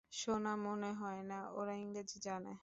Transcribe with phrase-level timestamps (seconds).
[0.11, 2.51] সোনা, মনে হয় না ওরা ইংরেজি জানে!